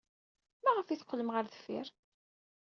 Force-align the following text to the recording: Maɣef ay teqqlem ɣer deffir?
Maɣef 0.63 0.87
ay 0.87 0.97
teqqlem 0.99 1.29
ɣer 1.33 1.43
deffir? 1.45 1.87